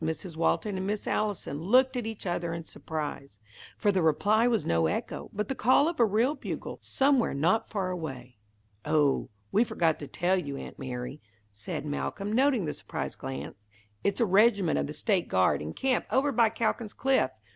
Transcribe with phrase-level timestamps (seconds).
[0.03, 0.35] Mrs.
[0.35, 3.39] Walton and Miss Allison looked at each other in surprise,
[3.77, 7.69] for the reply was no echo, but the call of a real bugle, somewhere not
[7.69, 8.39] far away.
[8.83, 13.67] "Oh, we forgot to tell you, Aunt Mary," said Malcolm, noting the surprised glance,
[14.03, 17.29] "It's a regiment of the State Guard, in camp over by Calkin's Cliff.